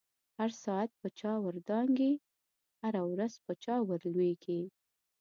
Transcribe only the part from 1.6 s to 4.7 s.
دانگی، هره ورځ په چا ورلویږی